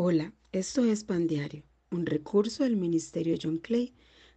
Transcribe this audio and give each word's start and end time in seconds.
Hola, 0.00 0.32
esto 0.52 0.84
es 0.84 1.02
Pan 1.02 1.26
Diario, 1.26 1.64
un 1.90 2.06
recurso 2.06 2.62
del 2.62 2.76
Ministerio 2.76 3.36
John 3.42 3.58
Clay. 3.58 3.92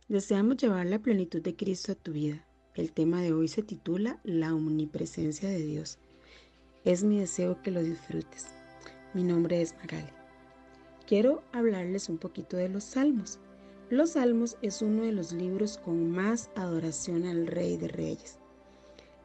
Deseamos 0.08 0.58
llevar 0.58 0.88
la 0.88 0.98
plenitud 0.98 1.40
de 1.40 1.56
Cristo 1.56 1.92
a 1.92 1.96
tu 1.96 2.14
vida. 2.14 2.44
El 2.74 2.92
tema 2.92 3.22
de 3.22 3.32
hoy 3.32 3.48
se 3.48 3.62
titula 3.62 4.20
La 4.24 4.56
omnipresencia 4.56 5.48
de 5.50 5.62
Dios. 5.62 6.00
Es 6.84 7.04
mi 7.04 7.20
deseo 7.20 7.62
que 7.62 7.70
lo 7.70 7.84
disfrutes. 7.84 8.48
Mi 9.14 9.24
nombre 9.24 9.62
es 9.62 9.76
Magali. 9.76 10.10
Quiero 11.06 11.44
hablarles 11.52 12.10
un 12.10 12.18
poquito 12.18 12.58
de 12.58 12.68
los 12.68 12.84
Salmos. 12.84 13.38
Los 13.92 14.14
Salmos 14.14 14.58
es 14.64 14.82
uno 14.82 15.04
de 15.04 15.12
los 15.12 15.32
libros 15.32 15.78
con 15.78 16.10
más 16.10 16.50
adoración 16.56 17.24
al 17.24 17.46
Rey 17.46 17.78
de 17.78 17.88
Reyes. 17.88 18.40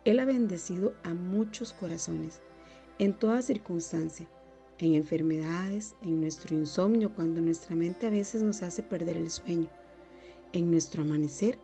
Él 0.05 0.19
ha 0.19 0.27
bendecido 0.27 0.93
a 1.03 1.15
muchos 1.15 1.73
corazones 1.73 2.43
en 2.99 3.15
toda 3.15 3.41
circunstancia 3.41 4.29
en 4.79 4.95
enfermedades, 4.95 5.95
en 6.03 6.21
nuestro 6.21 6.55
insomnio, 6.55 7.15
cuando 7.15 7.41
nuestra 7.41 7.75
mente 7.75 8.07
a 8.07 8.11
veces 8.11 8.43
nos 8.43 8.63
hace 8.63 8.83
perder 8.83 9.17
el 9.17 9.31
sueño, 9.31 9.69
en 10.53 10.71
nuestro 10.71 11.03
amanecer, 11.03 11.59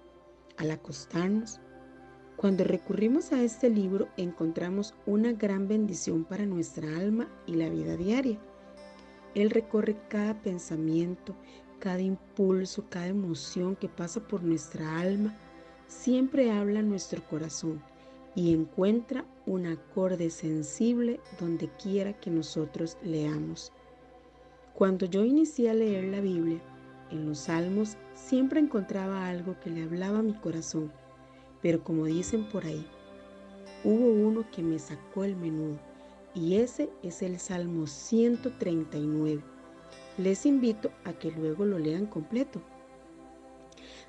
al 0.56 0.70
acostarnos. 0.70 1.60
Cuando 2.36 2.64
recurrimos 2.64 3.32
a 3.32 3.42
este 3.42 3.68
libro 3.70 4.08
encontramos 4.16 4.94
una 5.06 5.32
gran 5.32 5.68
bendición 5.68 6.24
para 6.24 6.46
nuestra 6.46 6.88
alma 6.96 7.28
y 7.46 7.54
la 7.54 7.68
vida 7.68 7.96
diaria. 7.96 8.38
Él 9.34 9.50
recorre 9.50 9.96
cada 10.08 10.40
pensamiento, 10.42 11.34
cada 11.78 12.00
impulso, 12.00 12.84
cada 12.88 13.06
emoción 13.06 13.76
que 13.76 13.88
pasa 13.88 14.20
por 14.20 14.42
nuestra 14.42 15.00
alma. 15.00 15.36
Siempre 15.86 16.50
habla 16.50 16.82
nuestro 16.82 17.22
corazón 17.28 17.82
y 18.34 18.52
encuentra 18.52 19.24
un 19.46 19.66
acorde 19.66 20.30
sensible 20.30 21.20
donde 21.38 21.68
quiera 21.68 22.12
que 22.14 22.30
nosotros 22.30 22.96
leamos. 23.02 23.72
Cuando 24.74 25.06
yo 25.06 25.24
inicié 25.24 25.70
a 25.70 25.74
leer 25.74 26.04
la 26.04 26.20
Biblia, 26.20 26.60
en 27.10 27.26
los 27.26 27.40
salmos 27.40 27.96
siempre 28.14 28.60
encontraba 28.60 29.28
algo 29.28 29.58
que 29.60 29.70
le 29.70 29.82
hablaba 29.82 30.20
a 30.20 30.22
mi 30.22 30.34
corazón, 30.34 30.90
pero 31.60 31.84
como 31.84 32.06
dicen 32.06 32.48
por 32.48 32.64
ahí, 32.64 32.86
hubo 33.84 34.12
uno 34.12 34.44
que 34.50 34.62
me 34.62 34.78
sacó 34.78 35.24
el 35.24 35.36
menudo 35.36 35.78
y 36.34 36.56
ese 36.56 36.88
es 37.02 37.20
el 37.20 37.38
Salmo 37.38 37.86
139. 37.86 39.42
Les 40.16 40.46
invito 40.46 40.90
a 41.04 41.12
que 41.12 41.30
luego 41.30 41.64
lo 41.64 41.78
lean 41.78 42.06
completo. 42.06 42.62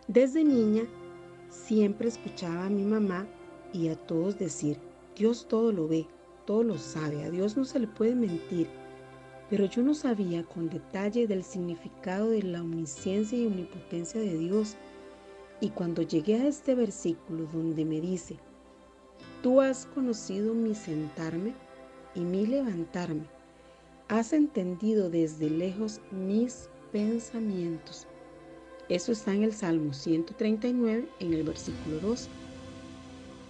Desde 0.07 0.43
niña 0.43 0.83
siempre 1.49 2.07
escuchaba 2.07 2.65
a 2.65 2.69
mi 2.69 2.83
mamá 2.83 3.27
y 3.73 3.89
a 3.89 3.95
todos 3.95 4.37
decir, 4.37 4.77
Dios 5.17 5.47
todo 5.47 5.71
lo 5.71 5.87
ve, 5.87 6.07
todo 6.45 6.63
lo 6.63 6.77
sabe, 6.77 7.23
a 7.23 7.29
Dios 7.29 7.57
no 7.57 7.65
se 7.65 7.79
le 7.79 7.87
puede 7.87 8.15
mentir. 8.15 8.67
Pero 9.49 9.65
yo 9.65 9.81
no 9.81 9.93
sabía 9.93 10.43
con 10.43 10.69
detalle 10.69 11.27
del 11.27 11.43
significado 11.43 12.29
de 12.29 12.43
la 12.43 12.61
omnisciencia 12.61 13.37
y 13.37 13.47
omnipotencia 13.47 14.21
de 14.21 14.37
Dios. 14.37 14.75
Y 15.59 15.69
cuando 15.69 16.01
llegué 16.01 16.35
a 16.35 16.47
este 16.47 16.75
versículo 16.75 17.45
donde 17.51 17.85
me 17.85 17.99
dice, 17.99 18.37
tú 19.41 19.61
has 19.61 19.85
conocido 19.87 20.53
mi 20.53 20.73
sentarme 20.75 21.53
y 22.15 22.21
mi 22.21 22.45
levantarme, 22.45 23.25
has 24.07 24.33
entendido 24.33 25.09
desde 25.09 25.49
lejos 25.49 25.99
mis 26.11 26.69
pensamientos. 26.91 28.07
Eso 28.89 29.11
está 29.11 29.33
en 29.33 29.43
el 29.43 29.53
Salmo 29.53 29.93
139, 29.93 31.07
en 31.19 31.33
el 31.33 31.43
versículo 31.43 31.99
2. 31.99 32.29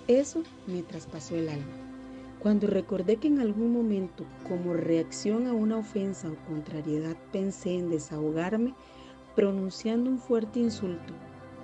Eso 0.08 0.44
me 0.68 0.84
traspasó 0.84 1.36
el 1.36 1.48
alma. 1.48 1.72
Cuando 2.40 2.68
recordé 2.68 3.16
que 3.16 3.30
en 3.30 3.40
algún 3.40 3.72
momento, 3.72 4.26
como 4.46 4.74
reacción 4.74 5.48
a 5.48 5.54
una 5.54 5.78
ofensa 5.78 6.30
o 6.30 6.36
contrariedad, 6.46 7.16
pensé 7.32 7.76
en 7.76 7.90
desahogarme 7.90 8.74
pronunciando 9.34 10.10
un 10.10 10.20
fuerte 10.20 10.60
insulto, 10.60 11.14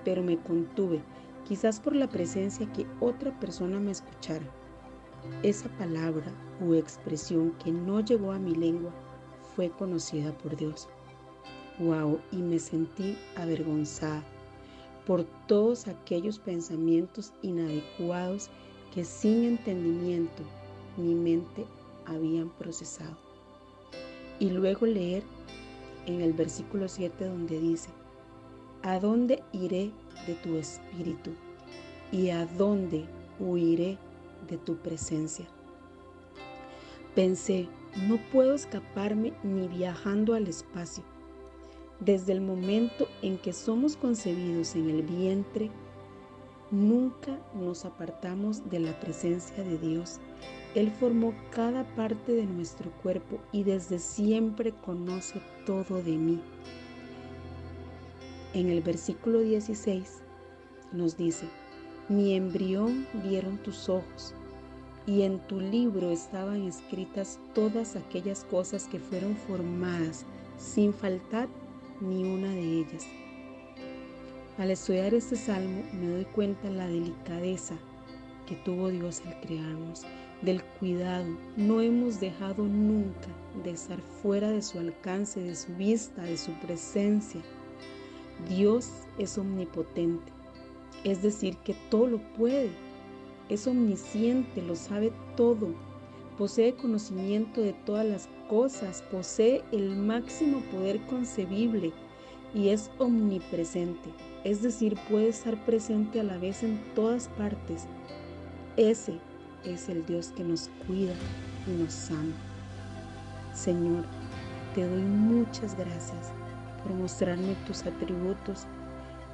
pero 0.05 0.23
me 0.23 0.37
contuve, 0.37 1.01
quizás 1.45 1.81
por 1.81 1.93
la 1.95 2.07
presencia 2.07 2.71
que 2.71 2.87
otra 3.01 3.37
persona 3.41 3.77
me 3.77 3.91
escuchara. 3.91 4.45
Esa 5.43 5.67
palabra 5.77 6.31
u 6.61 6.75
expresión 6.75 7.51
que 7.61 7.73
no 7.73 7.99
llegó 7.99 8.31
a 8.31 8.39
mi 8.39 8.55
lengua 8.55 8.91
fue 9.53 9.69
conocida 9.69 10.31
por 10.37 10.55
Dios. 10.55 10.87
Wow, 11.77 12.19
y 12.31 12.37
me 12.37 12.57
sentí 12.57 13.17
avergonzada 13.35 14.23
por 15.09 15.23
todos 15.47 15.87
aquellos 15.87 16.37
pensamientos 16.37 17.33
inadecuados 17.41 18.51
que 18.93 19.03
sin 19.03 19.43
entendimiento 19.43 20.43
mi 20.97 21.15
mente 21.15 21.65
habían 22.05 22.49
procesado. 22.49 23.17
Y 24.37 24.51
luego 24.51 24.85
leer 24.85 25.23
en 26.05 26.21
el 26.21 26.33
versículo 26.33 26.87
7 26.87 27.25
donde 27.25 27.59
dice, 27.59 27.89
¿a 28.83 28.99
dónde 28.99 29.41
iré 29.51 29.89
de 30.27 30.35
tu 30.43 30.57
espíritu? 30.57 31.31
¿Y 32.11 32.29
a 32.29 32.45
dónde 32.45 33.05
huiré 33.39 33.97
de 34.47 34.59
tu 34.59 34.75
presencia? 34.77 35.47
Pensé, 37.15 37.67
no 38.07 38.19
puedo 38.31 38.53
escaparme 38.53 39.33
ni 39.41 39.67
viajando 39.69 40.35
al 40.35 40.45
espacio 40.45 41.03
desde 41.99 42.31
el 42.31 42.41
momento 42.41 43.07
en 43.21 43.37
que 43.37 43.53
somos 43.53 43.97
concebidos 43.97 44.75
en 44.75 44.89
el 44.89 45.03
vientre, 45.03 45.69
nunca 46.71 47.37
nos 47.53 47.85
apartamos 47.85 48.69
de 48.69 48.79
la 48.79 48.99
presencia 48.99 49.63
de 49.63 49.77
Dios. 49.77 50.19
Él 50.75 50.91
formó 50.91 51.33
cada 51.51 51.83
parte 51.95 52.33
de 52.33 52.45
nuestro 52.45 52.91
cuerpo 53.01 53.39
y 53.51 53.63
desde 53.63 53.99
siempre 53.99 54.71
conoce 54.71 55.41
todo 55.65 56.01
de 56.03 56.15
mí. 56.15 56.41
En 58.53 58.69
el 58.69 58.81
versículo 58.81 59.39
16 59.39 60.21
nos 60.91 61.17
dice, 61.17 61.47
mi 62.07 62.33
embrión 62.33 63.07
vieron 63.23 63.57
tus 63.57 63.89
ojos, 63.89 64.33
y 65.05 65.23
en 65.23 65.39
tu 65.39 65.59
libro 65.59 66.11
estaban 66.11 66.67
escritas 66.67 67.39
todas 67.53 67.95
aquellas 67.95 68.43
cosas 68.45 68.87
que 68.87 68.99
fueron 68.99 69.35
formadas 69.35 70.25
sin 70.57 70.93
faltar 70.93 71.47
ni 72.01 72.23
una 72.23 72.49
de 72.49 72.79
ellas. 72.79 73.07
Al 74.57 74.71
estudiar 74.71 75.13
este 75.13 75.35
salmo 75.35 75.83
me 75.93 76.07
doy 76.07 76.25
cuenta 76.25 76.69
la 76.69 76.87
delicadeza 76.87 77.77
que 78.45 78.55
tuvo 78.55 78.89
Dios 78.89 79.21
al 79.25 79.39
crearnos, 79.41 80.01
del 80.41 80.63
cuidado. 80.79 81.27
No 81.55 81.81
hemos 81.81 82.19
dejado 82.19 82.63
nunca 82.63 83.27
de 83.63 83.71
estar 83.71 83.99
fuera 84.21 84.49
de 84.49 84.61
su 84.61 84.79
alcance, 84.79 85.39
de 85.39 85.55
su 85.55 85.73
vista, 85.75 86.23
de 86.23 86.37
su 86.37 86.51
presencia. 86.53 87.41
Dios 88.47 88.89
es 89.17 89.37
omnipotente, 89.37 90.31
es 91.03 91.21
decir, 91.21 91.57
que 91.57 91.75
todo 91.89 92.07
lo 92.07 92.17
puede. 92.33 92.71
Es 93.49 93.67
omnisciente, 93.67 94.61
lo 94.61 94.75
sabe 94.75 95.11
todo. 95.35 95.73
Posee 96.39 96.73
conocimiento 96.73 97.59
de 97.59 97.73
todas 97.73 98.05
las 98.05 98.29
cosas, 98.47 99.03
posee 99.11 99.61
el 99.73 99.97
máximo 99.97 100.61
poder 100.71 101.01
concebible 101.07 101.91
y 102.55 102.69
es 102.69 102.89
omnipresente, 102.97 104.09
es 104.45 104.61
decir, 104.61 104.97
puede 105.09 105.27
estar 105.27 105.57
presente 105.65 106.21
a 106.21 106.23
la 106.23 106.37
vez 106.37 106.63
en 106.63 106.79
todas 106.95 107.27
partes. 107.27 107.87
Ese 108.77 109.19
es 109.65 109.89
el 109.89 110.05
Dios 110.05 110.29
que 110.29 110.45
nos 110.45 110.69
cuida 110.87 111.13
y 111.67 111.71
nos 111.71 112.09
ama. 112.09 112.31
Señor, 113.53 114.05
te 114.75 114.87
doy 114.87 115.01
muchas 115.01 115.77
gracias 115.77 116.31
por 116.81 116.93
mostrarme 116.93 117.53
tus 117.67 117.85
atributos. 117.85 118.65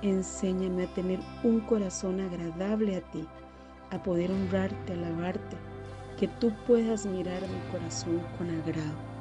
Enséñame 0.01 0.85
a 0.85 0.93
tener 0.95 1.19
un 1.43 1.59
corazón 1.59 2.19
agradable 2.19 2.95
a 2.95 3.01
ti, 3.11 3.27
a 3.91 4.01
poder 4.01 4.31
honrarte, 4.31 4.93
alabarte 4.93 5.55
que 6.17 6.27
tú 6.27 6.51
puedas 6.65 7.05
mirar 7.05 7.41
mi 7.41 7.59
corazón 7.71 8.21
con 8.37 8.49
agrado. 8.49 9.14